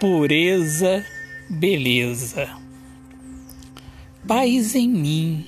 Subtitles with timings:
[0.00, 1.04] pureza,
[1.48, 2.48] beleza.
[4.26, 5.46] Paz em mim,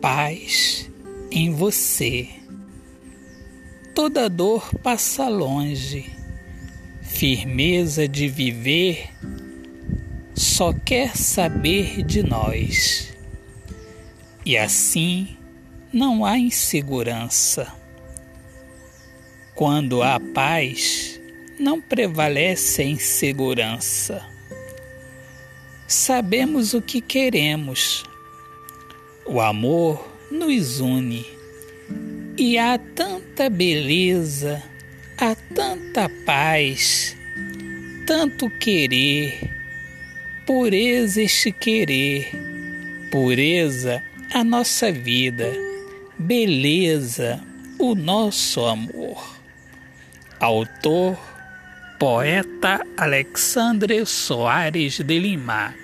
[0.00, 0.90] paz
[1.30, 2.28] em você.
[3.94, 6.10] Toda dor passa longe,
[7.02, 9.10] firmeza de viver
[10.34, 13.14] só quer saber de nós.
[14.44, 15.36] E assim
[15.92, 17.70] não há insegurança.
[19.54, 21.15] Quando há paz,
[21.58, 24.24] não prevalece a insegurança.
[25.86, 28.04] Sabemos o que queremos.
[29.24, 31.26] O amor nos une.
[32.36, 34.62] E há tanta beleza,
[35.16, 37.16] há tanta paz,
[38.06, 39.50] tanto querer,
[40.44, 42.30] pureza este querer,
[43.10, 44.02] pureza
[44.34, 45.50] a nossa vida,
[46.18, 47.40] beleza
[47.78, 49.36] o nosso amor.
[50.38, 51.16] Autor
[51.98, 55.74] Poeta Alexandre Soares de Lima.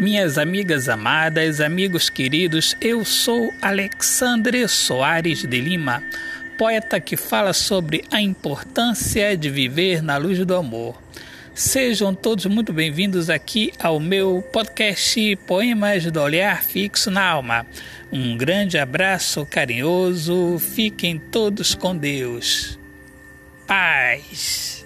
[0.00, 6.02] Minhas amigas amadas, amigos queridos, eu sou Alexandre Soares de Lima,
[6.58, 11.00] poeta que fala sobre a importância de viver na luz do amor.
[11.54, 17.64] Sejam todos muito bem-vindos aqui ao meu podcast Poemas do Olhar Fixo na Alma.
[18.10, 22.81] Um grande abraço carinhoso, fiquem todos com Deus
[23.66, 24.84] paz.